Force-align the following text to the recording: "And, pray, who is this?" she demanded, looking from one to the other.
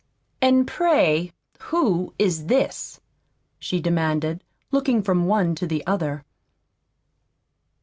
"And, 0.41 0.65
pray, 0.67 1.31
who 1.59 2.15
is 2.17 2.47
this?" 2.47 2.99
she 3.59 3.79
demanded, 3.79 4.43
looking 4.71 5.03
from 5.03 5.27
one 5.27 5.53
to 5.53 5.67
the 5.67 5.85
other. 5.85 6.25